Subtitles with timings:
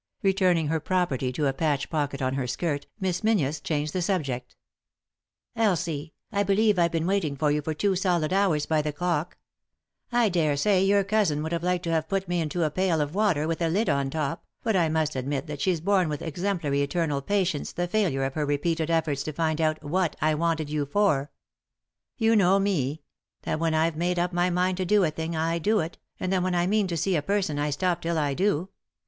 [0.23, 4.23] Returning her property to a patch pocket on her skirt, Miss Menzies changed the sub
[4.23, 4.41] jeer,
[5.55, 9.37] "Elsie, I believe I've been waiting for you for two solid hours by the clock.
[10.11, 11.83] I daresay your cousin 3i 9 iii^d by Google THE INTERRUPTED KISS would have liked
[11.83, 14.75] to have put me into a pail of water with a lid on top, but
[14.75, 18.89] I must admit that she's borne with exemplary eternal patience the failure of her repeated
[18.89, 21.29] efforts to find out what I wanted you for.
[22.17, 23.03] You know me;
[23.43, 26.33] that when I've made up my mind to do a thing I do it, and
[26.33, 28.69] that when I mean to see a person 1 stop till I do.